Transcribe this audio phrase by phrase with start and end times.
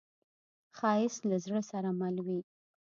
[0.77, 2.39] ښایست له زړه سره مل وي